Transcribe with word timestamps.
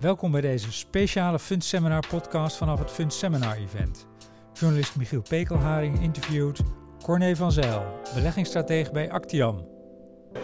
Welkom 0.00 0.30
bij 0.30 0.40
deze 0.40 0.72
speciale 0.72 1.38
Fund 1.38 1.64
Seminar 1.64 2.06
podcast 2.08 2.56
vanaf 2.56 2.78
het 2.78 2.90
Fund 2.90 3.14
Seminar 3.14 3.56
Event. 3.56 4.06
Journalist 4.52 4.96
Michiel 4.96 5.22
Pekelharing 5.28 6.02
interviewt 6.02 6.60
Corné 7.02 7.36
van 7.36 7.52
Zijl, 7.52 8.00
beleggingsstratege 8.14 8.92
bij 8.92 9.10
Actiam. 9.10 9.66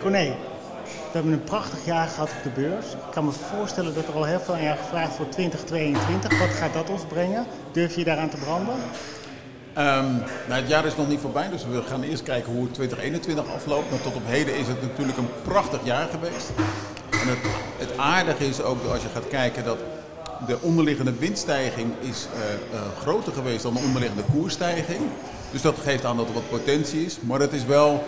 Corné, 0.01 0.37
we 0.85 1.11
hebben 1.13 1.33
een 1.33 1.45
prachtig 1.45 1.85
jaar 1.85 2.09
gehad 2.09 2.29
op 2.29 2.43
de 2.43 2.61
beurs. 2.61 2.93
Ik 2.93 3.11
kan 3.11 3.25
me 3.25 3.31
voorstellen 3.31 3.95
dat 3.95 4.09
er 4.09 4.15
al 4.15 4.25
heel 4.25 4.41
veel 4.41 4.55
aan 4.55 4.63
jou 4.63 4.79
gevraagd 4.79 5.15
voor 5.15 5.29
2022. 5.29 6.39
Wat 6.39 6.49
gaat 6.49 6.73
dat 6.73 6.91
ons 6.91 7.05
brengen? 7.05 7.47
Durf 7.73 7.97
je 7.97 8.05
daaraan 8.05 8.31
te 8.31 8.37
branden? 8.37 8.75
Um, 8.75 10.23
nou, 10.49 10.61
het 10.61 10.69
jaar 10.69 10.87
is 10.87 10.97
nog 10.97 11.09
niet 11.09 11.21
voorbij, 11.21 11.49
dus 11.49 11.67
we 11.67 11.83
gaan 11.83 12.03
eerst 12.03 12.23
kijken 12.23 12.53
hoe 12.53 12.71
2021 12.71 13.55
afloopt. 13.55 13.91
Maar 13.91 14.01
tot 14.01 14.15
op 14.15 14.27
heden 14.27 14.59
is 14.59 14.69
het 14.69 14.83
natuurlijk 14.83 15.19
een 15.19 15.29
prachtig 15.43 15.85
jaar 15.85 16.09
geweest. 16.09 16.51
En 17.25 17.31
het, 17.31 17.39
het 17.89 17.99
aardige 17.99 18.47
is 18.47 18.63
ook 18.63 18.85
als 18.93 19.03
je 19.03 19.09
gaat 19.09 19.29
kijken 19.29 19.65
dat 19.65 19.79
de 20.47 20.59
onderliggende 20.61 21.13
winststijging 21.13 21.93
is 22.01 22.27
uh, 22.35 22.41
uh, 22.73 22.81
groter 23.01 23.33
geweest 23.33 23.63
dan 23.63 23.75
de 23.75 23.81
onderliggende 23.81 24.23
koersstijging. 24.33 25.01
Dus 25.51 25.63
dat 25.63 25.75
geeft 25.83 26.05
aan 26.05 26.17
dat 26.17 26.29
er 26.29 26.35
wat 26.35 26.49
potentie 26.49 27.05
is. 27.05 27.19
Maar 27.21 27.41
het 27.41 27.53
is 27.53 27.65
wel 27.65 28.05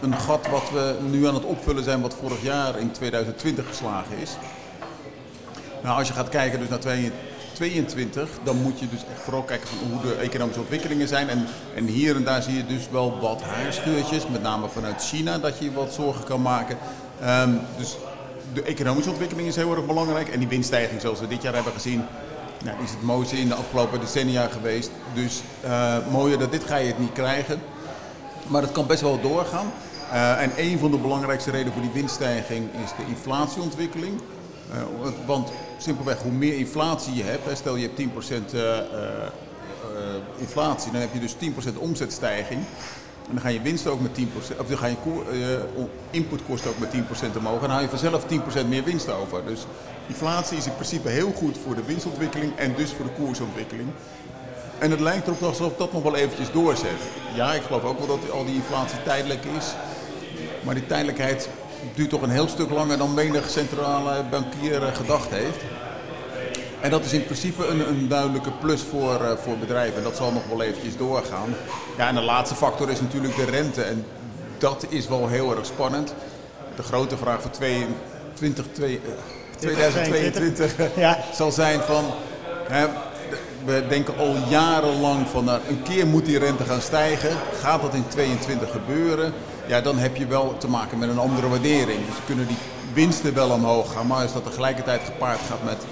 een 0.00 0.14
gat 0.14 0.48
wat 0.50 0.70
we 0.70 0.96
nu 1.10 1.26
aan 1.26 1.34
het 1.34 1.44
opvullen 1.44 1.84
zijn, 1.84 2.00
wat 2.00 2.16
vorig 2.20 2.42
jaar 2.42 2.78
in 2.78 2.90
2020 2.90 3.66
geslagen 3.66 4.18
is. 4.18 4.36
Nou, 5.82 5.98
als 5.98 6.08
je 6.08 6.14
gaat 6.14 6.28
kijken 6.28 6.58
dus 6.58 6.68
naar 6.68 6.78
2022, 6.78 8.28
dan 8.42 8.62
moet 8.62 8.78
je 8.78 8.88
dus 8.88 9.04
echt 9.12 9.22
vooral 9.22 9.42
kijken 9.42 9.68
van 9.68 9.78
hoe 9.90 10.10
de 10.10 10.14
economische 10.14 10.60
ontwikkelingen 10.60 11.08
zijn. 11.08 11.28
En, 11.28 11.46
en 11.74 11.84
hier 11.84 12.16
en 12.16 12.24
daar 12.24 12.42
zie 12.42 12.56
je 12.56 12.66
dus 12.66 12.88
wel 12.90 13.18
wat 13.20 13.42
haarscheurtjes, 13.42 14.28
met 14.28 14.42
name 14.42 14.68
vanuit 14.68 15.04
China, 15.04 15.38
dat 15.38 15.58
je 15.58 15.64
je 15.64 15.72
wat 15.72 15.92
zorgen 15.92 16.24
kan 16.24 16.42
maken. 16.42 16.78
Um, 17.22 17.60
dus 17.76 17.96
de 18.52 18.62
economische 18.62 19.10
ontwikkeling 19.10 19.48
is 19.48 19.56
heel 19.56 19.76
erg 19.76 19.86
belangrijk. 19.86 20.28
En 20.28 20.38
die 20.38 20.48
winststijging 20.48 21.00
zoals 21.00 21.20
we 21.20 21.26
dit 21.26 21.42
jaar 21.42 21.54
hebben 21.54 21.72
gezien, 21.72 22.04
nou, 22.64 22.82
is 22.82 22.90
het 22.90 23.02
mooiste 23.02 23.36
in 23.36 23.48
de 23.48 23.54
afgelopen 23.54 24.00
decennia 24.00 24.46
geweest. 24.46 24.90
Dus 25.14 25.42
uh, 25.64 25.96
mooier 26.10 26.38
dat 26.38 26.52
dit 26.52 26.64
ga 26.64 26.76
je 26.76 26.86
het 26.86 26.98
niet 26.98 27.12
krijgen. 27.12 27.60
Maar 28.46 28.62
het 28.62 28.72
kan 28.72 28.86
best 28.86 29.00
wel 29.00 29.20
doorgaan. 29.20 29.72
Uh, 30.12 30.42
en 30.42 30.52
een 30.56 30.78
van 30.78 30.90
de 30.90 30.98
belangrijkste 30.98 31.50
redenen 31.50 31.72
voor 31.72 31.82
die 31.82 31.90
winststijging 31.92 32.68
is 32.84 32.90
de 32.90 33.04
inflatieontwikkeling. 33.08 34.20
Uh, 34.72 35.08
want 35.26 35.50
simpelweg, 35.78 36.22
hoe 36.22 36.32
meer 36.32 36.56
inflatie 36.56 37.14
je 37.14 37.22
hebt, 37.22 37.56
stel 37.56 37.76
je 37.76 37.90
hebt 37.94 38.00
10% 38.50 38.54
uh, 38.54 38.78
inflatie, 40.36 40.92
dan 40.92 41.00
heb 41.00 41.12
je 41.12 41.20
dus 41.20 41.34
10% 41.74 41.78
omzetstijging. 41.78 42.60
En 43.28 43.34
dan 43.34 43.42
ga 43.42 43.48
je 43.48 43.60
winst 43.62 43.86
ook 43.86 44.00
met 44.00 44.18
10%, 44.18 44.24
of 44.58 44.66
dan 44.66 44.78
ga 44.78 44.86
je 44.86 44.96
uh, 45.32 45.82
inputkosten 46.10 46.70
ook 46.70 46.78
met 46.78 46.94
10% 46.94 47.36
omhoog. 47.36 47.54
En 47.54 47.60
dan 47.60 47.70
haal 47.70 47.80
je 47.80 47.88
vanzelf 47.88 48.24
10% 48.64 48.68
meer 48.68 48.84
winst 48.84 49.10
over. 49.10 49.44
Dus 49.46 49.66
inflatie 50.06 50.56
is 50.56 50.66
in 50.66 50.74
principe 50.74 51.08
heel 51.08 51.32
goed 51.32 51.58
voor 51.64 51.74
de 51.74 51.84
winstontwikkeling 51.84 52.56
en 52.56 52.74
dus 52.76 52.92
voor 52.92 53.04
de 53.04 53.22
koersontwikkeling. 53.22 53.88
En 54.78 54.90
het 54.90 55.00
lijkt 55.00 55.26
erop 55.26 55.42
alsof 55.42 55.76
dat 55.76 55.92
nog 55.92 56.02
wel 56.02 56.16
eventjes 56.16 56.52
doorzet. 56.52 57.00
Ja, 57.34 57.54
ik 57.54 57.62
geloof 57.62 57.84
ook 57.84 57.98
wel 57.98 58.06
dat 58.06 58.30
al 58.30 58.44
die 58.44 58.54
inflatie 58.54 59.02
tijdelijk 59.02 59.44
is. 59.44 59.74
Maar 60.64 60.74
die 60.74 60.86
tijdelijkheid 60.86 61.48
duurt 61.94 62.10
toch 62.10 62.22
een 62.22 62.30
heel 62.30 62.48
stuk 62.48 62.70
langer 62.70 62.98
dan 62.98 63.14
menig 63.14 63.50
centrale 63.50 64.24
bankier 64.30 64.80
gedacht 64.82 65.30
heeft. 65.30 65.64
En 66.80 66.90
dat 66.90 67.04
is 67.04 67.12
in 67.12 67.24
principe 67.24 67.66
een, 67.66 67.88
een 67.88 68.08
duidelijke 68.08 68.50
plus 68.50 68.82
voor, 68.82 69.20
uh, 69.22 69.30
voor 69.42 69.58
bedrijven. 69.58 69.96
En 69.96 70.02
dat 70.02 70.16
zal 70.16 70.32
nog 70.32 70.46
wel 70.48 70.62
eventjes 70.62 70.96
doorgaan. 70.96 71.54
Ja, 71.96 72.08
en 72.08 72.14
de 72.14 72.20
laatste 72.20 72.54
factor 72.54 72.90
is 72.90 73.00
natuurlijk 73.00 73.36
de 73.36 73.44
rente. 73.44 73.82
En 73.82 74.04
dat 74.58 74.86
is 74.88 75.08
wel 75.08 75.28
heel 75.28 75.56
erg 75.56 75.66
spannend. 75.66 76.14
De 76.76 76.82
grote 76.82 77.16
vraag 77.16 77.40
voor 77.40 77.50
22, 77.50 78.64
2022 78.72 80.76
ja. 80.96 81.18
zal 81.34 81.52
zijn 81.52 81.80
van... 81.80 82.04
Hè, 82.68 82.86
we 83.64 83.84
denken 83.88 84.18
al 84.18 84.34
jarenlang 84.48 85.28
van 85.28 85.44
nou, 85.44 85.60
een 85.68 85.82
keer 85.82 86.06
moet 86.06 86.24
die 86.24 86.38
rente 86.38 86.64
gaan 86.64 86.80
stijgen. 86.80 87.30
Gaat 87.60 87.82
dat 87.82 87.94
in 87.94 88.04
2022 88.08 88.70
gebeuren? 88.70 89.32
Ja, 89.66 89.80
dan 89.80 89.98
heb 89.98 90.16
je 90.16 90.26
wel 90.26 90.56
te 90.58 90.68
maken 90.68 90.98
met 90.98 91.08
een 91.08 91.18
andere 91.18 91.48
waardering. 91.48 92.06
Dus 92.06 92.14
kunnen 92.26 92.46
die 92.46 92.56
winsten 93.04 93.34
wel 93.34 93.50
omhoog 93.50 93.92
gaan. 93.92 94.06
Maar 94.06 94.22
als 94.22 94.32
dat 94.32 94.44
tegelijkertijd 94.44 95.00
gepaard 95.04 95.40
gaat 95.48 95.64
met 95.64 95.86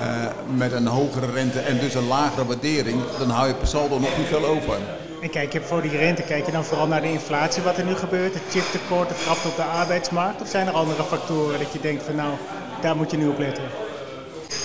uh, 0.00 0.56
met 0.56 0.72
een 0.72 0.86
hogere 0.86 1.30
rente 1.32 1.58
en 1.58 1.78
dus 1.78 1.94
een 1.94 2.06
lagere 2.06 2.46
waardering, 2.46 3.00
dan 3.18 3.30
hou 3.30 3.48
je 3.48 3.54
per 3.54 3.66
saldo 3.66 3.98
nog 3.98 4.18
niet 4.18 4.26
veel 4.26 4.44
over. 4.44 4.74
En 5.22 5.30
kijk 5.30 5.52
je 5.52 5.60
voor 5.60 5.82
die 5.82 5.96
rente, 5.96 6.22
kijk 6.22 6.46
je 6.46 6.52
dan 6.52 6.64
vooral 6.64 6.86
naar 6.86 7.00
de 7.00 7.12
inflatie, 7.12 7.62
wat 7.62 7.76
er 7.76 7.84
nu 7.84 7.94
gebeurt, 7.94 8.34
het 8.34 8.42
chiptekort, 8.50 9.08
de 9.08 9.14
trap 9.24 9.44
op 9.44 9.56
de 9.56 9.62
arbeidsmarkt? 9.62 10.40
Of 10.40 10.48
zijn 10.48 10.66
er 10.66 10.72
andere 10.72 11.04
factoren 11.04 11.58
dat 11.58 11.72
je 11.72 11.80
denkt 11.80 12.02
van 12.02 12.14
nou, 12.14 12.32
daar 12.80 12.96
moet 12.96 13.10
je 13.10 13.16
nu 13.16 13.28
op 13.28 13.38
letten? 13.38 13.64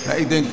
Ja, 0.06 0.12
ik 0.12 0.30
denk 0.30 0.46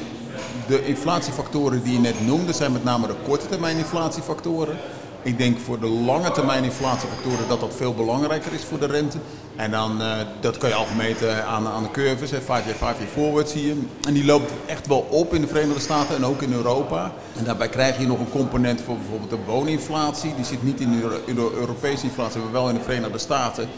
de 0.66 0.86
inflatiefactoren 0.86 1.82
die 1.82 1.92
je 1.92 1.98
net 1.98 2.26
noemde, 2.26 2.52
zijn 2.52 2.72
met 2.72 2.84
name 2.84 3.06
de 3.06 3.14
korte 3.26 3.46
termijn 3.46 3.76
inflatiefactoren. 3.76 4.76
Ik 5.24 5.38
denk 5.38 5.58
voor 5.58 5.80
de 5.80 5.86
lange 5.86 6.30
termijn 6.30 6.64
inflatiefactoren 6.64 7.48
dat 7.48 7.60
dat 7.60 7.74
veel 7.76 7.94
belangrijker 7.94 8.52
is 8.52 8.64
voor 8.64 8.78
de 8.78 8.86
rente. 8.86 9.18
En 9.56 9.70
dan, 9.70 10.02
uh, 10.02 10.12
dat 10.40 10.58
kan 10.58 10.68
je 10.68 10.74
al 10.74 10.86
meten 10.96 11.46
aan, 11.46 11.66
aan 11.66 11.82
de 11.82 11.90
curves, 11.90 12.30
5 12.30 12.46
jaar, 12.46 12.62
5 12.62 12.78
jaar 12.80 13.08
forward 13.12 13.48
zie 13.48 13.66
je. 13.66 13.82
En 14.06 14.12
die 14.12 14.24
loopt 14.24 14.52
echt 14.66 14.86
wel 14.86 15.06
op 15.10 15.34
in 15.34 15.40
de 15.40 15.46
Verenigde 15.46 15.80
Staten 15.80 16.16
en 16.16 16.24
ook 16.24 16.42
in 16.42 16.52
Europa. 16.52 17.12
En 17.38 17.44
daarbij 17.44 17.68
krijg 17.68 17.98
je 17.98 18.06
nog 18.06 18.18
een 18.18 18.30
component 18.30 18.80
voor 18.80 18.96
bijvoorbeeld 18.96 19.30
de 19.30 19.52
wooninflatie. 19.52 20.34
Die 20.34 20.44
zit 20.44 20.62
niet 20.62 20.80
in 20.80 20.90
de, 20.90 21.20
in 21.24 21.34
de 21.34 21.50
Europese 21.54 22.04
inflatie, 22.04 22.40
maar 22.40 22.52
wel 22.52 22.68
in 22.68 22.74
de 22.74 22.82
Verenigde 22.82 23.18
Staten. 23.18 23.68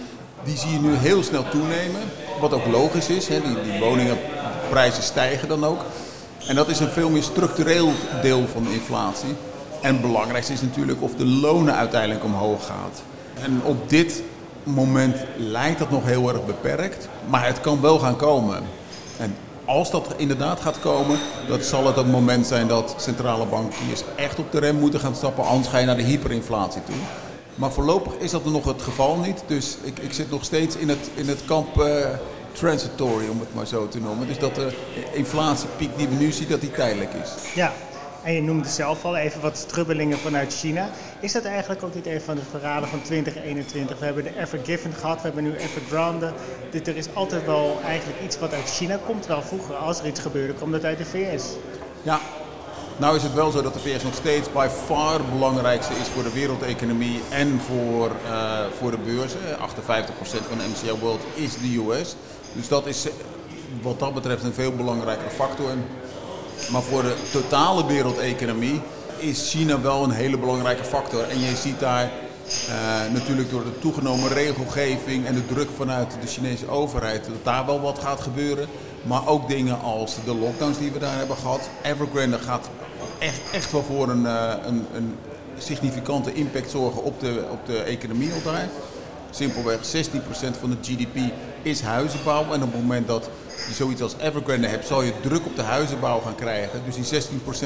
Die 0.44 0.56
zie 0.56 0.70
je 0.70 0.78
nu 0.78 0.94
heel 0.94 1.22
snel 1.22 1.48
toenemen, 1.48 2.00
wat 2.40 2.52
ook 2.52 2.66
logisch 2.66 3.08
is. 3.08 3.28
Hè. 3.28 3.40
Die, 3.40 3.62
die 3.62 3.80
woningenprijzen 3.80 5.02
stijgen 5.02 5.48
dan 5.48 5.64
ook. 5.64 5.80
En 6.46 6.54
dat 6.54 6.68
is 6.68 6.80
een 6.80 6.88
veel 6.88 7.10
meer 7.10 7.22
structureel 7.22 7.92
deel 8.22 8.46
van 8.52 8.62
de 8.62 8.72
inflatie. 8.72 9.34
En 9.84 9.92
het 9.92 10.02
belangrijkste 10.02 10.52
is 10.52 10.60
natuurlijk 10.60 11.02
of 11.02 11.14
de 11.14 11.26
lonen 11.26 11.74
uiteindelijk 11.74 12.24
omhoog 12.24 12.66
gaat. 12.66 13.02
En 13.42 13.60
op 13.64 13.88
dit 13.88 14.22
moment 14.62 15.16
lijkt 15.36 15.78
dat 15.78 15.90
nog 15.90 16.04
heel 16.04 16.28
erg 16.28 16.46
beperkt, 16.46 17.08
maar 17.26 17.46
het 17.46 17.60
kan 17.60 17.80
wel 17.80 17.98
gaan 17.98 18.16
komen. 18.16 18.62
En 19.16 19.36
als 19.64 19.90
dat 19.90 20.14
inderdaad 20.16 20.60
gaat 20.60 20.80
komen, 20.80 21.18
dat 21.48 21.64
zal 21.64 21.86
het 21.86 21.96
een 21.96 22.10
moment 22.10 22.46
zijn 22.46 22.68
dat 22.68 22.94
centrale 22.98 23.46
bankiers 23.46 24.02
echt 24.16 24.38
op 24.38 24.52
de 24.52 24.58
rem 24.58 24.76
moeten 24.76 25.00
gaan 25.00 25.14
stappen, 25.14 25.44
anders 25.44 25.68
ga 25.68 25.78
je 25.78 25.86
naar 25.86 25.96
de 25.96 26.02
hyperinflatie 26.02 26.82
toe. 26.84 26.94
Maar 27.54 27.72
voorlopig 27.72 28.12
is 28.18 28.30
dat 28.30 28.44
nog 28.44 28.64
het 28.64 28.82
geval 28.82 29.16
niet, 29.16 29.42
dus 29.46 29.76
ik, 29.82 29.98
ik 29.98 30.12
zit 30.12 30.30
nog 30.30 30.44
steeds 30.44 30.76
in 30.76 30.88
het, 30.88 31.10
in 31.14 31.28
het 31.28 31.44
kamp 31.44 31.80
uh, 31.80 32.06
transitory, 32.52 33.28
om 33.28 33.40
het 33.40 33.54
maar 33.54 33.66
zo 33.66 33.88
te 33.88 34.00
noemen. 34.00 34.26
Dus 34.26 34.38
dat 34.38 34.54
de 34.54 34.72
inflatiepiek 35.12 35.96
die 35.96 36.08
we 36.08 36.14
nu 36.14 36.32
zien, 36.32 36.48
dat 36.48 36.60
die 36.60 36.70
tijdelijk 36.70 37.12
is. 37.22 37.30
Ja, 37.54 37.72
en 38.24 38.32
je 38.32 38.42
noemde 38.42 38.68
zelf 38.68 39.04
al 39.04 39.16
even 39.16 39.40
wat 39.40 39.56
strubbelingen 39.56 40.18
vanuit 40.18 40.54
China. 40.54 40.88
Is 41.20 41.32
dat 41.32 41.44
eigenlijk 41.44 41.82
ook 41.82 41.94
niet 41.94 42.06
een 42.06 42.20
van 42.20 42.34
de 42.34 42.42
verhalen 42.50 42.88
van 42.88 43.02
2021? 43.02 43.98
We 43.98 44.04
hebben 44.04 44.24
de 44.24 44.38
Evergiven 44.38 44.92
gehad, 44.92 45.16
we 45.16 45.22
hebben 45.22 45.44
nu 45.44 45.56
Evergrande. 45.56 46.32
Dit, 46.70 46.88
er 46.88 46.96
is 46.96 47.06
altijd 47.14 47.46
wel 47.46 47.80
eigenlijk 47.84 48.20
iets 48.22 48.38
wat 48.38 48.52
uit 48.52 48.70
China 48.70 48.98
komt. 49.06 49.26
Wel 49.26 49.42
vroeger, 49.42 49.74
als 49.74 49.98
er 49.98 50.06
iets 50.06 50.20
gebeurde, 50.20 50.52
komt 50.52 50.72
dat 50.72 50.84
uit 50.84 50.98
de 50.98 51.04
VS. 51.04 51.44
Ja, 52.02 52.20
nou 52.96 53.16
is 53.16 53.22
het 53.22 53.34
wel 53.34 53.50
zo 53.50 53.62
dat 53.62 53.74
de 53.74 53.80
VS 53.80 54.02
nog 54.02 54.14
steeds 54.14 54.52
by 54.52 54.66
far 54.86 55.20
belangrijkste 55.32 55.94
is 55.94 56.08
voor 56.08 56.22
de 56.22 56.32
wereldeconomie 56.32 57.20
en 57.30 57.60
voor, 57.60 58.10
uh, 58.26 58.58
voor 58.78 58.90
de 58.90 58.98
beurzen. 58.98 59.38
58% 59.58 60.46
van 60.48 60.58
de 60.58 60.64
MCO 60.72 60.98
World 60.98 61.20
is 61.34 61.52
de 61.52 61.84
US. 61.88 62.16
Dus 62.52 62.68
dat 62.68 62.86
is 62.86 63.06
wat 63.82 63.98
dat 63.98 64.14
betreft 64.14 64.42
een 64.42 64.52
veel 64.52 64.72
belangrijkere 64.72 65.30
factor. 65.30 65.70
Maar 66.70 66.82
voor 66.82 67.02
de 67.02 67.16
totale 67.32 67.86
wereldeconomie 67.86 68.80
is 69.16 69.50
China 69.50 69.80
wel 69.80 70.04
een 70.04 70.10
hele 70.10 70.38
belangrijke 70.38 70.84
factor. 70.84 71.28
En 71.28 71.40
je 71.40 71.56
ziet 71.56 71.80
daar 71.80 72.10
uh, 72.68 73.12
natuurlijk 73.12 73.50
door 73.50 73.64
de 73.64 73.78
toegenomen 73.78 74.28
regelgeving 74.28 75.26
en 75.26 75.34
de 75.34 75.46
druk 75.46 75.68
vanuit 75.76 76.16
de 76.20 76.26
Chinese 76.26 76.68
overheid 76.68 77.24
dat 77.24 77.44
daar 77.44 77.66
wel 77.66 77.80
wat 77.80 77.98
gaat 77.98 78.20
gebeuren. 78.20 78.68
Maar 79.02 79.26
ook 79.26 79.48
dingen 79.48 79.80
als 79.80 80.16
de 80.24 80.34
lockdowns 80.34 80.78
die 80.78 80.90
we 80.90 80.98
daar 80.98 81.16
hebben 81.16 81.36
gehad. 81.36 81.68
Evergrande 81.82 82.38
gaat 82.38 82.70
echt, 83.18 83.40
echt 83.52 83.72
wel 83.72 83.82
voor 83.82 84.08
een, 84.08 84.22
uh, 84.22 84.52
een, 84.66 84.86
een 84.94 85.14
significante 85.58 86.32
impact 86.32 86.70
zorgen 86.70 87.02
op 87.02 87.20
de, 87.20 87.44
op 87.50 87.66
de 87.66 87.78
economie 87.78 88.32
al 88.32 88.52
daar. 88.52 88.68
Simpelweg 89.34 89.78
16% 89.78 89.80
van 90.60 90.70
de 90.70 90.76
GDP 90.82 91.32
is 91.62 91.80
huizenbouw. 91.80 92.52
En 92.52 92.62
op 92.62 92.72
het 92.72 92.80
moment 92.80 93.06
dat 93.06 93.30
je 93.68 93.74
zoiets 93.74 94.02
als 94.02 94.14
Evergrande 94.18 94.66
hebt, 94.66 94.86
zal 94.86 95.02
je 95.02 95.12
druk 95.20 95.46
op 95.46 95.56
de 95.56 95.62
huizenbouw 95.62 96.20
gaan 96.20 96.34
krijgen. 96.34 96.82
Dus 96.84 97.08
die 97.08 97.22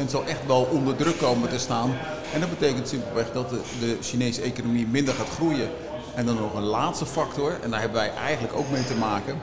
16% 0.07 0.11
zal 0.11 0.25
echt 0.25 0.47
wel 0.47 0.69
onder 0.73 0.97
druk 0.97 1.19
komen 1.19 1.49
te 1.49 1.59
staan. 1.59 1.97
En 2.33 2.41
dat 2.41 2.51
betekent 2.59 2.89
simpelweg 2.89 3.33
dat 3.33 3.51
de, 3.51 3.61
de 3.81 3.97
Chinese 4.01 4.43
economie 4.43 4.87
minder 4.87 5.15
gaat 5.15 5.29
groeien. 5.29 5.69
En 6.15 6.27
dan 6.27 6.37
nog 6.37 6.55
een 6.55 6.63
laatste 6.63 7.07
factor, 7.07 7.59
en 7.63 7.71
daar 7.71 7.81
hebben 7.81 7.99
wij 7.99 8.13
eigenlijk 8.15 8.57
ook 8.57 8.71
mee 8.71 8.85
te 8.85 8.95
maken, 8.95 9.41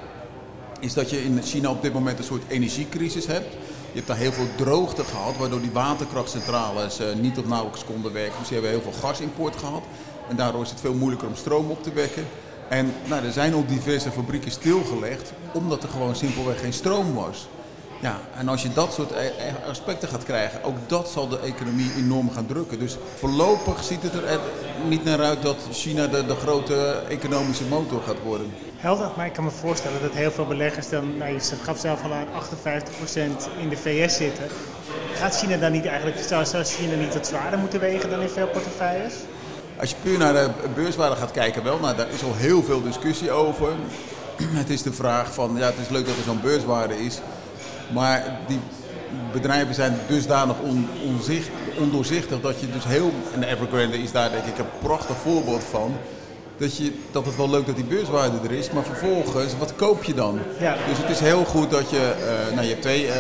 is 0.80 0.94
dat 0.94 1.10
je 1.10 1.24
in 1.24 1.42
China 1.44 1.70
op 1.70 1.82
dit 1.82 1.94
moment 1.94 2.18
een 2.18 2.26
soort 2.26 2.44
energiecrisis 2.48 3.26
hebt. 3.26 3.54
Je 3.92 4.02
hebt 4.02 4.08
daar 4.08 4.18
heel 4.18 4.32
veel 4.32 4.48
droogte 4.56 5.04
gehad, 5.04 5.38
waardoor 5.38 5.62
die 5.62 5.72
waterkrachtcentrales 5.72 7.02
uh, 7.02 7.08
niet 7.22 7.38
of 7.38 7.46
nauwelijks 7.46 7.86
konden 7.86 8.14
werken. 8.14 8.40
Dus 8.40 8.48
die 8.48 8.58
hebben 8.60 8.80
heel 8.80 8.92
veel 8.92 9.00
gasimport 9.10 9.56
gehad. 9.56 9.84
En 10.30 10.36
daardoor 10.36 10.62
is 10.62 10.70
het 10.70 10.80
veel 10.80 10.94
moeilijker 10.94 11.28
om 11.28 11.36
stroom 11.36 11.70
op 11.70 11.84
te 11.84 11.94
wekken. 11.94 12.28
En 12.70 12.94
nou, 13.06 13.26
er 13.26 13.32
zijn 13.32 13.56
ook 13.56 13.68
diverse 13.68 14.12
fabrieken 14.12 14.52
stilgelegd, 14.52 15.34
omdat 15.54 15.84
er 15.84 15.90
gewoon 15.90 16.16
simpelweg 16.16 16.60
geen 16.60 16.74
stroom 16.74 17.14
was. 17.14 17.48
Ja, 18.02 18.20
en 18.38 18.48
als 18.48 18.62
je 18.62 18.74
dat 18.74 18.94
soort 18.94 19.14
aspecten 19.70 20.08
gaat 20.08 20.24
krijgen, 20.24 20.64
ook 20.64 20.76
dat 20.88 21.10
zal 21.10 21.28
de 21.28 21.40
economie 21.40 21.92
enorm 21.98 22.32
gaan 22.32 22.46
drukken. 22.46 22.80
Dus 22.80 22.98
voorlopig 23.16 23.84
ziet 23.84 24.04
het 24.04 24.14
er 24.14 24.40
niet 24.88 25.04
naar 25.04 25.20
uit 25.20 25.42
dat 25.42 25.58
China 25.72 26.08
de, 26.08 26.26
de 26.26 26.36
grote 26.36 27.04
economische 27.10 27.64
motor 27.64 28.02
gaat 28.02 28.22
worden. 28.24 28.54
Helder, 28.78 29.12
maar 29.18 29.26
ik 29.26 29.34
kan 29.34 29.44
me 29.44 29.50
voorstellen 29.50 30.02
dat 30.02 30.12
heel 30.12 30.32
veel 30.32 30.46
beleggers 30.46 30.90
dan, 30.90 31.18
nou, 31.18 31.34
je 31.34 31.40
gaf 31.62 31.80
zelf 31.80 32.04
al 32.04 32.14
aan, 32.14 32.28
58% 32.28 32.28
in 33.60 33.70
de 33.70 33.78
VS 33.78 34.16
zitten. 34.16 34.46
Gaat 35.14 35.38
China 35.38 35.58
dan 35.58 35.72
niet 35.72 35.86
eigenlijk, 35.86 36.18
zou 36.18 36.64
China 36.64 36.96
niet 36.96 37.14
wat 37.14 37.28
zwaarder 37.28 37.60
moeten 37.60 37.80
wegen 37.80 38.10
dan 38.10 38.22
in 38.22 38.30
veel 38.30 38.48
portefeuilles? 38.48 39.14
Als 39.80 39.90
je 39.90 39.96
puur 40.02 40.18
naar 40.18 40.34
de 40.34 40.50
beurswaarde 40.76 41.16
gaat 41.16 41.32
kijken, 41.32 41.64
wel, 41.64 41.80
nou, 41.80 41.96
daar 41.96 42.10
is 42.10 42.24
al 42.24 42.36
heel 42.36 42.64
veel 42.64 42.84
discussie 42.84 43.32
over. 43.32 43.70
Het 44.44 44.70
is 44.70 44.82
de 44.82 44.94
vraag 44.94 45.34
van, 45.34 45.56
ja, 45.58 45.66
het 45.66 45.78
is 45.82 45.90
leuk 45.90 46.06
dat 46.06 46.16
er 46.18 46.24
zo'n 46.24 46.42
beurswaarde 46.42 47.06
is, 47.06 47.20
maar 47.94 48.40
die 48.48 48.60
bedrijven 49.32 49.76
zijn 49.76 49.98
dusdanig 50.08 50.56
on, 50.60 50.88
onzicht, 51.06 51.50
ondoorzichtig 51.80 52.42
dat 52.42 52.60
je 52.60 52.72
dus 52.72 52.86
heel, 52.86 53.12
en 53.34 53.44
Evergrande 53.44 53.98
is 53.98 54.12
daar 54.12 54.32
denk 54.32 54.46
ik 54.46 54.58
een 54.58 54.66
prachtig 54.82 55.16
voorbeeld 55.18 55.64
van, 55.64 55.94
dat, 56.58 56.78
je, 56.78 56.92
dat 57.12 57.26
het 57.26 57.36
wel 57.36 57.50
leuk 57.50 57.66
dat 57.66 57.76
die 57.76 57.86
beurswaarde 57.86 58.38
er 58.44 58.52
is, 58.52 58.72
maar 58.72 58.84
vervolgens, 58.84 59.58
wat 59.58 59.76
koop 59.76 60.04
je 60.04 60.14
dan? 60.14 60.40
Ja. 60.60 60.76
Dus 60.90 60.98
het 60.98 61.10
is 61.10 61.20
heel 61.20 61.46
goed 61.46 61.72
dat 61.72 61.90
je, 61.90 62.14
uh, 62.20 62.54
nou 62.54 62.62
je 62.62 62.70
hebt 62.70 62.82
twee 62.82 63.06
uh, 63.06 63.14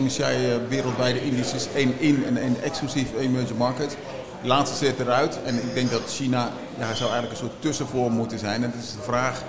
MSCI 0.00 0.22
uh, 0.22 0.54
wereldwijde 0.68 1.24
indices, 1.24 1.68
één 1.74 1.94
in 1.98 2.24
en 2.26 2.36
één 2.36 2.56
exclusief 2.62 3.08
emerging 3.18 3.58
markets. 3.58 3.94
De 4.42 4.48
laatste 4.48 4.76
zit 4.76 5.00
eruit 5.00 5.38
en 5.44 5.54
ik 5.54 5.74
denk 5.74 5.90
dat 5.90 6.02
China 6.08 6.50
ja, 6.78 6.94
zou 6.94 7.10
eigenlijk 7.10 7.30
een 7.30 7.46
soort 7.46 7.62
tussenvorm 7.62 8.12
moeten 8.12 8.38
zijn. 8.38 8.62
En 8.62 8.70
het 8.70 8.82
is 8.82 8.92
de 8.92 9.02
vraag 9.02 9.42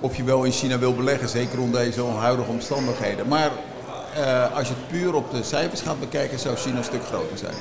of 0.00 0.16
je 0.16 0.24
wel 0.24 0.44
in 0.44 0.52
China 0.52 0.78
wil 0.78 0.94
beleggen, 0.94 1.28
zeker 1.28 1.60
onder 1.60 1.80
deze 1.80 2.04
huidige 2.04 2.50
omstandigheden. 2.50 3.28
Maar 3.28 3.50
uh, 4.18 4.56
als 4.56 4.68
je 4.68 4.74
het 4.74 4.88
puur 4.88 5.14
op 5.14 5.30
de 5.30 5.42
cijfers 5.42 5.80
gaat 5.80 6.00
bekijken, 6.00 6.38
zou 6.38 6.56
China 6.56 6.76
een 6.76 6.84
stuk 6.84 7.04
groter 7.04 7.38
zijn. 7.38 7.54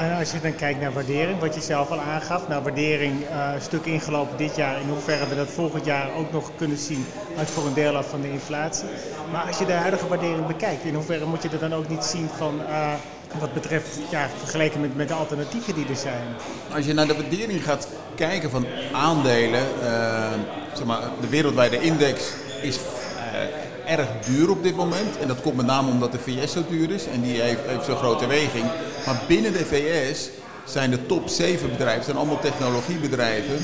En 0.00 0.18
als 0.18 0.32
je 0.32 0.40
dan 0.40 0.54
kijkt 0.54 0.80
naar 0.80 0.92
waardering, 0.92 1.40
wat 1.40 1.54
je 1.54 1.60
zelf 1.60 1.90
al 1.90 2.00
aangaf. 2.00 2.48
Nou, 2.48 2.62
waardering 2.62 3.20
uh, 3.20 3.50
een 3.54 3.60
stuk 3.60 3.84
ingelopen 3.84 4.36
dit 4.36 4.56
jaar. 4.56 4.80
In 4.80 4.88
hoeverre 4.88 5.28
we 5.28 5.34
dat 5.34 5.48
volgend 5.48 5.84
jaar 5.84 6.08
ook 6.16 6.32
nog 6.32 6.50
kunnen 6.56 6.78
zien, 6.78 7.06
uit 7.38 7.50
voor 7.50 7.66
een 7.66 7.74
deel 7.74 7.96
af 7.96 8.08
van 8.08 8.20
de 8.20 8.30
inflatie. 8.30 8.88
Maar 9.32 9.46
als 9.46 9.58
je 9.58 9.66
de 9.66 9.72
huidige 9.72 10.08
waardering 10.08 10.46
bekijkt, 10.46 10.84
in 10.84 10.94
hoeverre 10.94 11.24
moet 11.24 11.42
je 11.42 11.48
er 11.48 11.58
dan 11.58 11.74
ook 11.74 11.88
niet 11.88 12.04
zien 12.04 12.28
van... 12.36 12.60
Uh, 12.68 12.92
wat 13.38 13.54
betreft, 13.54 13.98
ja, 14.10 14.28
vergeleken 14.38 14.80
met, 14.80 14.96
met 14.96 15.08
de 15.08 15.14
alternatieven 15.14 15.74
die 15.74 15.86
er 15.88 15.96
zijn. 15.96 16.26
Als 16.74 16.86
je 16.86 16.92
naar 16.92 17.06
de 17.06 17.14
waardering 17.14 17.64
gaat 17.64 17.88
kijken 18.14 18.50
van 18.50 18.66
aandelen, 18.92 19.64
uh, 19.82 20.32
zeg 20.74 20.86
maar, 20.86 21.00
de 21.20 21.28
wereldwijde 21.28 21.80
index 21.80 22.32
is 22.62 22.76
uh, 22.76 23.92
erg 23.92 24.08
duur 24.24 24.50
op 24.50 24.62
dit 24.62 24.76
moment. 24.76 25.18
En 25.18 25.28
dat 25.28 25.40
komt 25.40 25.56
met 25.56 25.66
name 25.66 25.90
omdat 25.90 26.12
de 26.12 26.18
VS 26.18 26.52
zo 26.52 26.64
duur 26.68 26.90
is 26.90 27.06
en 27.06 27.20
die 27.20 27.40
heeft, 27.40 27.60
heeft 27.66 27.84
zo'n 27.84 27.96
grote 27.96 28.26
weging. 28.26 28.64
Maar 29.06 29.22
binnen 29.28 29.52
de 29.52 29.64
VS 29.64 30.28
zijn 30.64 30.90
de 30.90 31.06
top 31.06 31.28
7 31.28 31.70
bedrijven, 31.70 32.04
zijn 32.04 32.16
allemaal 32.16 32.40
technologiebedrijven. 32.40 33.56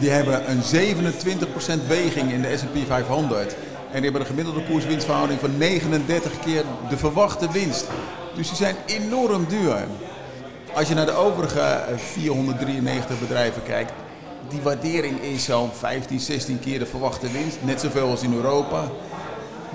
Die 0.00 0.10
hebben 0.10 0.50
een 0.50 0.62
27% 0.62 1.86
weging 1.86 2.32
in 2.32 2.42
de 2.42 2.56
S&P 2.56 2.86
500. 2.86 3.56
En 3.94 4.00
die 4.00 4.10
hebben 4.10 4.20
een 4.20 4.26
gemiddelde 4.26 4.64
koerswinstverhouding 4.64 5.40
van 5.40 5.56
39 5.56 6.32
keer 6.44 6.64
de 6.88 6.96
verwachte 6.96 7.52
winst. 7.52 7.86
Dus 8.34 8.48
die 8.48 8.56
zijn 8.56 8.76
enorm 8.86 9.46
duur. 9.48 9.86
Als 10.74 10.88
je 10.88 10.94
naar 10.94 11.06
de 11.06 11.12
overige 11.12 11.84
493 11.96 13.18
bedrijven 13.20 13.62
kijkt, 13.62 13.92
die 14.48 14.60
waardering 14.62 15.20
is 15.20 15.44
zo'n 15.44 15.70
15, 15.72 16.20
16 16.20 16.60
keer 16.60 16.78
de 16.78 16.86
verwachte 16.86 17.30
winst. 17.30 17.58
Net 17.60 17.80
zoveel 17.80 18.10
als 18.10 18.22
in 18.22 18.34
Europa. 18.34 18.88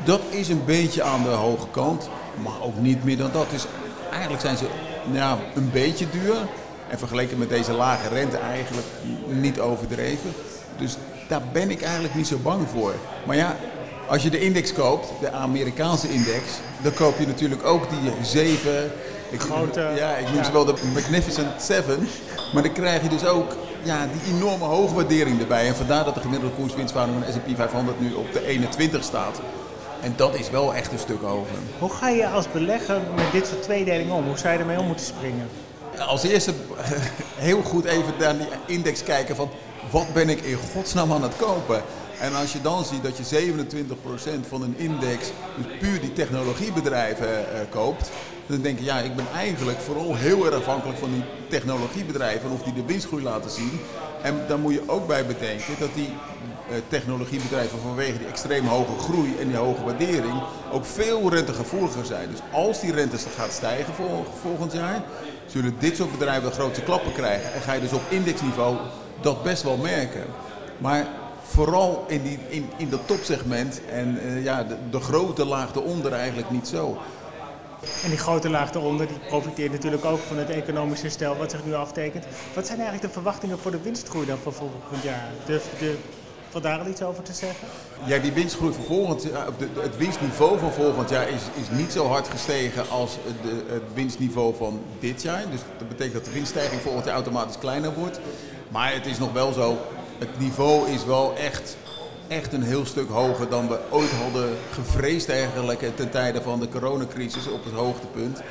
Dat 0.04 0.22
is 0.30 0.50
een 0.50 0.66
beetje 0.66 1.04
aan 1.04 1.24
de 1.24 1.30
hoge 1.30 1.68
kant, 1.72 2.10
maar 2.44 2.62
ook 2.62 2.78
niet 2.78 3.04
meer 3.04 3.18
dan 3.18 3.30
dat. 3.34 3.50
Dus 3.50 3.66
eigenlijk 4.12 4.42
zijn 4.42 4.58
ze 4.58 4.66
ja, 5.12 5.38
een 5.56 5.72
beetje 5.72 6.10
duur. 6.10 6.36
En 6.88 6.98
vergeleken 6.98 7.38
met 7.38 7.50
deze 7.50 7.74
lage 7.74 8.10
rente 8.10 8.38
eigenlijk 8.38 8.88
niet 9.28 9.60
overdreven. 9.60 10.34
Dus 10.78 10.98
daar 11.28 11.42
ben 11.52 11.72
ik 11.72 11.82
eigenlijk 11.82 12.16
niet 12.16 12.28
zo 12.28 12.38
bang 12.38 12.68
voor. 12.70 12.94
Maar 13.26 13.36
ja, 13.36 13.56
als 14.10 14.24
je 14.24 14.30
de 14.30 14.40
index 14.40 14.74
koopt, 14.74 15.08
de 15.20 15.32
Amerikaanse 15.32 16.10
index, 16.10 16.44
dan 16.82 16.94
koop 16.94 17.20
je 17.20 17.28
natuurlijk 17.28 17.66
ook 17.66 17.90
die 17.90 18.12
zeven. 18.22 18.92
Ik, 19.30 19.40
Grote, 19.40 19.92
ja, 19.96 20.16
ik 20.16 20.26
noem 20.26 20.36
ja. 20.36 20.44
ze 20.44 20.52
wel 20.52 20.66
de 20.66 20.74
Magnificent 20.94 21.62
Seven. 21.62 22.08
Maar 22.54 22.64
dan 22.64 22.72
krijg 22.72 23.02
je 23.02 23.10
dus 23.10 23.26
ook 23.26 23.56
ja, 23.84 24.08
die 24.12 24.36
enorme 24.36 24.66
hoogwaardering 24.66 25.40
erbij. 25.40 25.68
En 25.68 25.76
vandaar 25.76 26.06
dat 26.06 26.14
de 26.14 26.22
gemiddelde 26.22 26.56
koerswinstverhouding 26.56 27.24
van 27.26 27.34
de 27.34 27.52
S&P 27.52 27.56
500 27.56 28.00
nu 28.00 28.14
op 28.14 28.34
de 28.34 28.46
21 28.46 29.04
staat. 29.04 29.42
En 30.02 30.14
dat 30.16 30.36
is 30.36 30.50
wel 30.50 30.74
echt 30.74 30.92
een 30.92 31.00
stuk 31.00 31.22
hoger. 31.22 31.58
Hoe 31.80 31.90
ga 31.90 32.10
je 32.10 32.28
als 32.28 32.52
belegger 32.52 33.02
met 33.16 33.32
dit 33.32 33.48
soort 33.48 33.64
tweedeling 33.64 34.12
om? 34.12 34.26
Hoe 34.26 34.38
zou 34.38 34.54
je 34.54 34.60
ermee 34.60 34.80
om 34.80 34.86
moeten 34.86 35.06
springen? 35.06 35.48
Als 36.08 36.24
eerste 36.24 36.54
heel 37.50 37.62
goed 37.62 37.86
even 37.86 38.14
naar 38.20 38.38
die 38.38 38.48
index 38.66 39.04
kijken 39.04 39.36
van 39.36 39.50
wat 39.92 40.14
ben 40.14 40.30
ik 40.30 40.42
in 40.42 40.58
godsnaam 40.74 41.14
aan 41.14 41.24
het 41.24 41.36
kopen? 41.36 41.84
En 42.20 42.36
als 42.36 42.54
je 42.54 42.62
dan 42.62 42.86
ziet 42.86 43.04
dat 43.04 43.18
je 43.18 43.54
27% 44.44 44.48
van 44.48 44.62
een 44.62 44.78
index, 44.78 45.32
dus 45.58 45.78
puur 45.80 46.02
die 46.02 46.14
technologiebedrijven 46.14 47.28
uh, 47.28 47.60
koopt, 47.70 48.12
dan 48.46 48.62
denk 48.62 48.80
je, 48.80 48.86
ja, 48.86 49.00
ik 49.00 49.16
ben 49.16 49.26
eigenlijk 49.36 49.80
vooral 49.80 50.16
heel 50.16 50.46
erg 50.46 50.56
afhankelijk 50.56 51.00
van 51.00 51.12
die 51.12 51.24
technologiebedrijven 51.50 52.52
of 52.52 52.64
die 52.64 52.74
de 52.74 52.86
winstgroei 52.86 53.24
laten 53.24 53.52
zien. 53.52 53.80
En 54.22 54.36
daar 54.48 54.60
moet 54.60 54.74
je 54.74 54.84
ook 54.86 55.08
bij 55.08 55.26
bedenken 55.26 55.74
dat 55.80 55.94
die 55.94 56.08
uh, 56.08 56.76
technologiebedrijven 56.88 57.80
vanwege 57.80 58.18
die 58.18 58.28
extreem 58.28 58.66
hoge 58.66 58.98
groei 59.00 59.36
en 59.40 59.48
die 59.48 59.58
hoge 59.58 59.84
waardering 59.84 60.42
ook 60.72 60.86
veel 60.86 61.30
rentegevoeliger 61.30 62.06
zijn. 62.06 62.30
Dus 62.30 62.40
als 62.52 62.82
die 62.82 62.92
rentes 62.92 63.26
gaat 63.36 63.52
stijgen 63.52 63.94
vol, 63.94 64.26
volgend 64.42 64.74
jaar, 64.74 65.04
zullen 65.48 65.76
dit 65.80 65.96
soort 65.96 66.12
bedrijven 66.12 66.74
de 66.74 66.84
klappen 66.84 67.14
krijgen. 67.14 67.54
En 67.54 67.62
ga 67.62 67.74
je 67.74 67.82
dus 67.82 67.94
op 67.94 68.02
indexniveau 68.10 68.78
dat 69.22 69.44
best 69.44 69.64
wel 69.64 69.78
merken. 69.78 70.24
Maar 70.78 71.08
vooral 71.50 72.06
in, 72.08 72.24
die, 72.24 72.40
in, 72.48 72.70
in 72.78 72.90
dat 72.90 73.08
topsegment 73.08 73.82
en 73.92 74.20
uh, 74.26 74.44
ja, 74.44 74.64
de, 74.64 74.76
de 74.90 75.00
grote 75.00 75.46
laag 75.46 75.76
eronder 75.76 76.14
eigenlijk 76.14 76.52
niet 76.52 76.68
zo. 76.68 76.98
En 78.04 78.10
die 78.10 78.18
grote 78.18 78.50
laag 78.50 78.74
eronder 78.74 79.08
die 79.08 79.20
profiteert 79.28 79.72
natuurlijk 79.72 80.06
ook 80.06 80.20
van 80.20 80.38
het 80.38 80.50
economische 80.50 81.06
herstel 81.06 81.38
wat 81.38 81.52
zich 81.52 81.66
nu 81.66 81.74
aftekent. 81.74 82.26
Wat 82.54 82.66
zijn 82.66 82.80
eigenlijk 82.80 83.08
de 83.08 83.14
verwachtingen 83.14 83.60
voor 83.60 83.72
de 83.72 83.82
winstgroei 83.82 84.26
dan 84.26 84.38
voor 84.38 84.54
volgend 84.54 85.04
jaar? 85.04 85.30
Durf 85.46 85.80
je 85.80 85.98
van 86.50 86.62
daar 86.62 86.80
al 86.80 86.88
iets 86.88 87.02
over 87.02 87.24
te 87.24 87.34
zeggen? 87.34 87.68
Ja, 88.06 88.18
die 88.18 88.32
winstgroei 88.32 88.74
voor 88.74 88.84
volgend 88.84 89.24
jaar, 89.24 89.46
het 89.80 89.98
winstniveau 89.98 90.60
van 90.60 90.72
volgend 90.72 91.10
jaar 91.10 91.30
is, 91.30 91.42
is 91.62 91.78
niet 91.78 91.92
zo 91.92 92.08
hard 92.08 92.28
gestegen 92.28 92.90
als 92.90 93.18
de, 93.42 93.64
het 93.68 93.94
winstniveau 93.94 94.56
van 94.56 94.82
dit 95.00 95.22
jaar. 95.22 95.44
Dus 95.52 95.60
dat 95.78 95.88
betekent 95.88 96.14
dat 96.14 96.26
de 96.26 96.32
winststijging 96.32 96.82
volgend 96.82 97.06
jaar 97.06 97.14
automatisch 97.14 97.58
kleiner 97.58 97.94
wordt. 97.94 98.20
Maar 98.70 98.94
het 98.94 99.06
is 99.06 99.18
nog 99.18 99.34
wel 99.34 99.54
zo, 99.54 99.78
het 100.20 100.40
niveau 100.40 100.90
is 100.90 101.06
wel 101.06 101.34
echt, 101.36 101.78
echt 102.28 102.54
een 102.54 102.64
heel 102.64 102.86
stuk 102.86 103.10
hoger 103.10 103.50
dan 103.50 103.68
we 103.68 103.80
ooit 103.90 104.12
hadden 104.12 104.58
gevreesd 104.72 105.30
eigenlijk 105.30 105.96
ten 105.96 106.10
tijde 106.10 106.42
van 106.42 106.60
de 106.60 106.70
coronacrisis 106.70 107.48
op 107.48 107.64
het 107.64 107.74
hoogtepunt. 107.74 108.42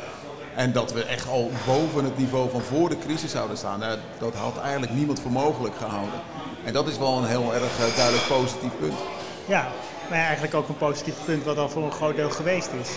En 0.55 0.73
dat 0.73 0.93
we 0.93 1.05
echt 1.05 1.29
al 1.29 1.51
boven 1.67 2.05
het 2.05 2.19
niveau 2.19 2.51
van 2.51 2.61
voor 2.61 2.89
de 2.89 2.99
crisis 2.99 3.31
zouden 3.31 3.57
staan, 3.57 3.81
dat 4.19 4.35
had 4.35 4.59
eigenlijk 4.63 4.93
niemand 4.93 5.21
voor 5.21 5.31
mogelijk 5.31 5.77
gehouden. 5.77 6.21
En 6.65 6.73
dat 6.73 6.89
is 6.89 6.99
wel 6.99 7.17
een 7.17 7.27
heel 7.27 7.55
erg 7.55 7.95
duidelijk 7.97 8.29
positief 8.29 8.73
punt. 8.81 8.99
Ja, 9.47 9.69
maar 10.09 10.19
eigenlijk 10.19 10.55
ook 10.55 10.69
een 10.69 10.77
positief 10.77 11.15
punt 11.25 11.45
wat 11.45 11.59
al 11.59 11.69
voor 11.69 11.83
een 11.83 11.93
groot 11.93 12.17
deel 12.17 12.31
geweest 12.31 12.71
is. 12.81 12.91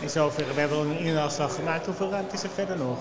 In 0.00 0.10
zoverre, 0.10 0.54
we 0.54 0.60
hebben 0.60 0.78
een 0.78 0.98
inhaalslag 0.98 1.54
gemaakt. 1.54 1.86
Hoeveel 1.86 2.10
ruimte 2.10 2.34
is 2.34 2.42
er 2.42 2.50
verder 2.54 2.76
nog? 2.76 2.98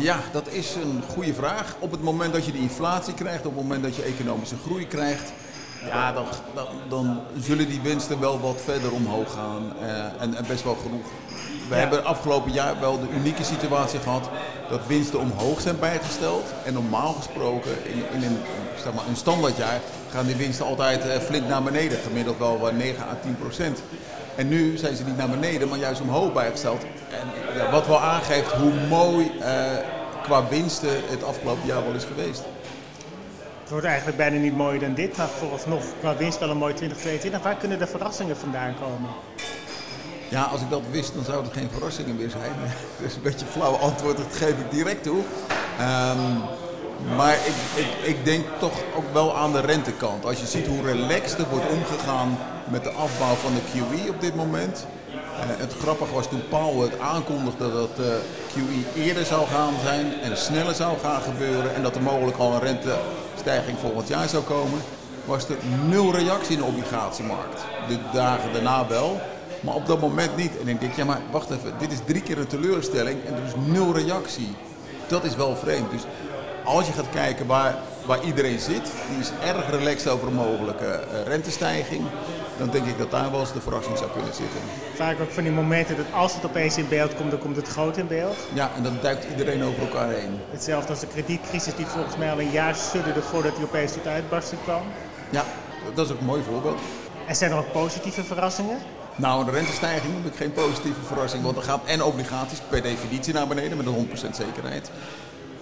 Ja, 0.00 0.18
dat 0.32 0.48
is 0.48 0.74
een 0.74 1.02
goede 1.08 1.34
vraag. 1.34 1.76
Op 1.78 1.90
het 1.90 2.02
moment 2.02 2.32
dat 2.32 2.44
je 2.44 2.52
de 2.52 2.58
inflatie 2.58 3.14
krijgt, 3.14 3.46
op 3.46 3.54
het 3.54 3.62
moment 3.62 3.82
dat 3.82 3.96
je 3.96 4.02
economische 4.02 4.56
groei 4.64 4.86
krijgt, 4.86 5.32
ja, 5.86 6.12
dan, 6.12 6.26
dan, 6.54 6.66
dan 6.88 7.20
zullen 7.38 7.68
die 7.68 7.80
winsten 7.80 8.20
wel 8.20 8.40
wat 8.40 8.60
verder 8.64 8.92
omhoog 8.92 9.32
gaan. 9.32 9.72
Uh, 9.82 10.22
en, 10.22 10.34
en, 10.34 10.44
best 10.46 10.64
wel 10.64 10.76
genoeg. 10.82 11.06
We 11.68 11.74
ja. 11.74 11.80
hebben 11.80 12.04
afgelopen 12.04 12.52
jaar 12.52 12.80
wel 12.80 13.00
de 13.00 13.08
unieke 13.14 13.44
situatie 13.44 13.98
gehad 13.98 14.28
dat 14.68 14.86
winsten 14.86 15.18
omhoog 15.18 15.60
zijn 15.60 15.78
bijgesteld. 15.78 16.52
En 16.64 16.72
normaal 16.72 17.12
gesproken, 17.12 17.72
in, 17.84 18.02
in 18.14 18.22
een, 18.22 18.38
zeg 18.82 18.92
maar, 18.92 19.06
een 19.08 19.16
standaardjaar, 19.16 19.80
gaan 20.10 20.26
die 20.26 20.36
winsten 20.36 20.66
altijd 20.66 21.06
uh, 21.06 21.12
flink 21.16 21.48
naar 21.48 21.62
beneden. 21.62 21.98
Gemiddeld 21.98 22.38
wel 22.38 22.68
uh, 22.68 22.76
9 22.76 23.02
à 23.02 23.18
10 23.22 23.36
procent. 23.36 23.82
En 24.34 24.48
nu 24.48 24.76
zijn 24.76 24.96
ze 24.96 25.04
niet 25.04 25.16
naar 25.16 25.30
beneden, 25.30 25.68
maar 25.68 25.78
juist 25.78 26.00
omhoog 26.00 26.32
bijgesteld. 26.32 26.82
En 27.10 27.28
wat 27.70 27.86
wel 27.86 28.00
aangeeft 28.00 28.52
hoe 28.52 28.72
mooi 28.88 29.32
uh, 29.40 29.46
qua 30.22 30.48
winsten 30.48 30.90
het 31.10 31.24
afgelopen 31.24 31.66
jaar 31.66 31.84
wel 31.84 31.94
is 31.94 32.04
geweest. 32.04 32.42
Het 33.60 33.70
wordt 33.70 33.86
eigenlijk 33.86 34.16
bijna 34.16 34.36
niet 34.36 34.56
mooier 34.56 34.80
dan 34.80 34.94
dit, 34.94 35.16
maar 35.16 35.28
vooralsnog 35.28 35.82
qua 36.00 36.16
winst 36.16 36.38
wel 36.38 36.50
een 36.50 36.56
mooi 36.56 36.74
2022. 36.74 37.42
Waar 37.42 37.56
kunnen 37.56 37.78
de 37.78 37.86
verrassingen 37.86 38.36
vandaan 38.36 38.74
komen? 38.80 39.10
Ja, 40.28 40.42
als 40.42 40.60
ik 40.60 40.70
dat 40.70 40.82
wist, 40.90 41.14
dan 41.14 41.24
zou 41.24 41.42
het 41.44 41.52
geen 41.52 41.68
verrassingen 41.72 42.16
meer 42.16 42.30
zijn. 42.30 42.52
Dus 43.02 43.14
een 43.14 43.22
beetje 43.22 43.46
een 43.46 43.52
flauw 43.52 43.74
antwoord, 43.74 44.16
dat 44.16 44.36
geef 44.36 44.58
ik 44.58 44.70
direct 44.70 45.02
toe. 45.02 45.18
Um, 45.80 46.42
Maar 47.16 47.34
ik, 47.34 47.54
ik, 47.74 48.16
ik 48.16 48.24
denk 48.24 48.44
toch 48.58 48.72
ook 48.96 49.12
wel 49.12 49.36
aan 49.36 49.52
de 49.52 49.60
rentekant. 49.60 50.24
Als 50.24 50.40
je 50.40 50.46
ziet 50.46 50.66
hoe 50.66 50.82
relaxed 50.82 51.38
er 51.38 51.48
wordt 51.50 51.70
omgegaan 51.70 52.38
met 52.70 52.84
de 52.84 52.90
afbouw 52.90 53.34
van 53.34 53.52
de 53.54 53.60
QE 53.72 54.10
op 54.10 54.20
dit 54.20 54.34
moment. 54.34 54.86
Het 55.48 55.74
grappige 55.80 56.14
was 56.14 56.28
toen 56.28 56.48
Powell 56.48 56.88
het 56.88 56.98
aankondigde 56.98 57.72
dat 57.72 57.96
de 57.96 58.20
QE 58.52 59.00
eerder 59.00 59.24
zou 59.24 59.46
gaan 59.46 59.74
zijn 59.84 60.20
en 60.20 60.36
sneller 60.36 60.74
zou 60.74 60.98
gaan 60.98 61.22
gebeuren. 61.22 61.74
En 61.74 61.82
dat 61.82 61.96
er 61.96 62.02
mogelijk 62.02 62.36
al 62.36 62.52
een 62.52 62.60
rentestijging 62.60 63.78
volgend 63.78 64.08
jaar 64.08 64.28
zou 64.28 64.42
komen. 64.42 64.80
Was 65.24 65.48
er 65.48 65.56
nul 65.88 66.12
reactie 66.12 66.52
in 66.52 66.58
de 66.58 66.68
obligatiemarkt. 66.68 67.60
De 67.88 67.98
dagen 68.12 68.52
daarna 68.52 68.86
wel. 68.86 69.20
Maar 69.60 69.74
op 69.74 69.86
dat 69.86 70.00
moment 70.00 70.36
niet. 70.36 70.60
En 70.60 70.68
ik 70.68 70.80
denk, 70.80 70.94
ja 70.94 71.04
maar 71.04 71.20
wacht 71.30 71.50
even, 71.50 71.72
dit 71.78 71.92
is 71.92 71.98
drie 72.04 72.22
keer 72.22 72.38
een 72.38 72.46
teleurstelling 72.46 73.24
en 73.24 73.34
er 73.34 73.42
is 73.46 73.72
nul 73.72 73.92
reactie. 73.92 74.56
Dat 75.06 75.24
is 75.24 75.36
wel 75.36 75.56
vreemd. 75.56 75.90
Dus 75.90 76.02
als 76.64 76.86
je 76.86 76.92
gaat 76.92 77.10
kijken 77.10 77.46
waar, 77.46 77.76
waar 78.06 78.24
iedereen 78.24 78.58
zit, 78.58 78.92
die 79.10 79.18
is 79.20 79.30
erg 79.44 79.70
relaxed 79.70 80.12
over 80.12 80.26
een 80.26 80.34
mogelijke 80.34 81.00
uh, 81.12 81.26
rentestijging. 81.26 82.02
Dan 82.58 82.70
denk 82.70 82.86
ik 82.86 82.98
dat 82.98 83.10
daar 83.10 83.30
wel 83.30 83.40
eens 83.40 83.52
de 83.52 83.60
verrassing 83.60 83.98
zou 83.98 84.10
kunnen 84.10 84.34
zitten. 84.34 84.60
Vaak 84.94 85.20
ook 85.20 85.30
van 85.30 85.42
die 85.42 85.52
momenten 85.52 85.96
dat 85.96 86.06
als 86.14 86.34
het 86.34 86.44
opeens 86.44 86.76
in 86.76 86.88
beeld 86.88 87.14
komt, 87.14 87.30
dan 87.30 87.40
komt 87.40 87.56
het 87.56 87.68
groot 87.68 87.96
in 87.96 88.06
beeld. 88.06 88.36
Ja, 88.52 88.70
en 88.76 88.82
dan 88.82 88.98
duikt 89.02 89.26
iedereen 89.30 89.64
over 89.64 89.82
elkaar 89.82 90.10
heen. 90.10 90.38
Hetzelfde 90.50 90.90
als 90.90 91.00
de 91.00 91.06
kredietcrisis 91.06 91.74
die 91.74 91.86
volgens 91.86 92.16
mij 92.16 92.30
al 92.30 92.40
een 92.40 92.50
jaar 92.50 92.74
sudderde 92.74 93.22
voordat 93.22 93.56
die 93.56 93.64
opeens 93.64 93.92
tot 93.92 94.06
uitbarsting 94.06 94.62
kwam. 94.62 94.82
Ja, 95.30 95.44
dat 95.94 96.06
is 96.06 96.12
ook 96.12 96.20
een 96.20 96.26
mooi 96.26 96.42
voorbeeld. 96.42 96.80
En 97.26 97.36
zijn 97.36 97.50
er 97.50 97.58
ook 97.58 97.72
positieve 97.72 98.24
verrassingen? 98.24 98.78
Nou, 99.16 99.44
de 99.44 99.50
rentestijging 99.50 100.14
heb 100.22 100.32
ik 100.32 100.38
geen 100.38 100.52
positieve 100.52 101.00
verrassing. 101.02 101.42
Want 101.42 101.56
er 101.56 101.62
gaat 101.62 101.84
en 101.84 102.02
obligaties 102.02 102.60
per 102.68 102.82
definitie 102.82 103.34
naar 103.34 103.46
beneden 103.46 103.76
met 103.76 103.86
een 103.86 104.08
100% 104.30 104.30
zekerheid. 104.36 104.90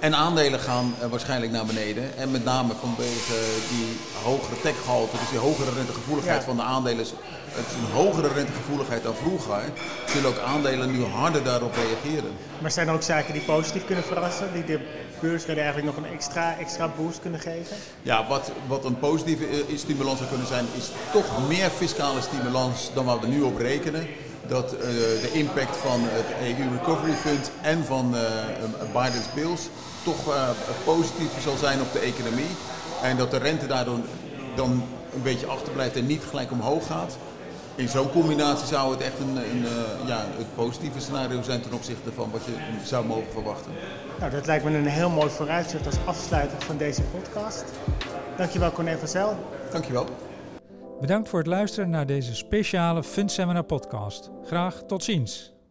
En 0.00 0.14
aandelen 0.14 0.60
gaan 0.60 0.94
uh, 1.02 1.06
waarschijnlijk 1.06 1.52
naar 1.52 1.64
beneden. 1.64 2.16
En 2.16 2.30
met 2.30 2.44
name 2.44 2.72
vanwege 2.80 3.34
die 3.68 3.96
hogere 4.22 4.60
techgehalte, 4.60 5.16
dus 5.18 5.30
die 5.30 5.38
hogere 5.38 5.72
rentegevoeligheid 5.72 6.38
ja. 6.38 6.46
van 6.46 6.56
de 6.56 6.62
aandelen. 6.62 7.04
Het 7.48 7.66
is 7.66 7.74
een 7.74 7.92
hogere 7.92 8.28
rentegevoeligheid 8.28 9.02
dan 9.02 9.14
vroeger. 9.14 9.62
Zullen 10.06 10.28
ook 10.28 10.38
aandelen 10.38 10.90
nu 10.90 11.04
harder 11.04 11.44
daarop 11.44 11.74
reageren. 11.74 12.30
Maar 12.58 12.70
zijn 12.70 12.88
er 12.88 12.94
ook 12.94 13.02
zaken 13.02 13.32
die 13.32 13.42
positief 13.42 13.84
kunnen 13.84 14.04
verrassen? 14.04 14.52
Die 14.52 14.64
de 14.64 14.80
beurs 15.20 15.46
eigenlijk 15.46 15.86
nog 15.86 15.96
een 15.96 16.12
extra, 16.12 16.56
extra 16.58 16.90
boost 16.96 17.20
kunnen 17.20 17.40
geven? 17.40 17.76
Ja, 18.02 18.26
wat, 18.28 18.50
wat 18.66 18.84
een 18.84 18.98
positieve 18.98 19.44
stimulans 19.74 20.18
zou 20.18 20.28
kunnen 20.28 20.46
zijn, 20.46 20.66
is 20.76 20.90
toch 21.12 21.48
meer 21.48 21.70
fiscale 21.70 22.20
stimulans 22.20 22.90
dan 22.94 23.04
waar 23.04 23.20
we 23.20 23.26
nu 23.26 23.40
op 23.40 23.58
rekenen 23.58 24.06
dat 24.50 24.74
uh, 24.74 24.80
de 25.24 25.30
impact 25.32 25.76
van 25.76 26.00
het 26.02 26.26
EU 26.42 26.78
Recovery 26.78 27.12
Fund 27.12 27.50
en 27.62 27.84
van 27.84 28.14
uh, 28.14 28.20
Biden's 28.86 29.32
bills 29.34 29.68
toch 30.02 30.28
uh, 30.28 30.48
positief 30.84 31.42
zal 31.42 31.56
zijn 31.56 31.80
op 31.80 31.92
de 31.92 31.98
economie. 31.98 32.50
En 33.02 33.16
dat 33.16 33.30
de 33.30 33.36
rente 33.36 33.66
daardoor 33.66 33.98
dan 34.54 34.70
een 35.14 35.22
beetje 35.22 35.46
achterblijft 35.46 35.96
en 35.96 36.06
niet 36.06 36.22
gelijk 36.28 36.50
omhoog 36.50 36.86
gaat. 36.86 37.16
In 37.74 37.88
zo'n 37.88 38.10
combinatie 38.10 38.66
zou 38.66 38.90
het 38.90 39.00
echt 39.00 39.18
een, 39.18 39.36
een 39.36 39.66
ja, 40.06 40.24
het 40.36 40.54
positieve 40.54 41.00
scenario 41.00 41.42
zijn 41.42 41.60
ten 41.60 41.72
opzichte 41.72 42.12
van 42.12 42.30
wat 42.30 42.44
je 42.44 42.52
zou 42.84 43.06
mogen 43.06 43.32
verwachten. 43.32 43.72
Nou, 44.18 44.30
dat 44.30 44.46
lijkt 44.46 44.64
me 44.64 44.76
een 44.76 44.86
heel 44.86 45.10
mooi 45.10 45.30
vooruitzicht 45.30 45.86
als 45.86 45.96
afsluiting 46.04 46.64
van 46.64 46.76
deze 46.76 47.02
podcast. 47.02 47.64
Dankjewel 48.36 48.72
Corné 48.72 48.98
van 48.98 49.08
Zel. 49.08 49.36
Dankjewel. 49.70 50.06
Bedankt 51.00 51.28
voor 51.28 51.38
het 51.38 51.48
luisteren 51.48 51.90
naar 51.90 52.06
deze 52.06 52.34
speciale 52.34 53.02
Fundseminar 53.02 53.62
podcast. 53.62 54.30
Graag 54.44 54.82
tot 54.86 55.04
ziens. 55.04 55.52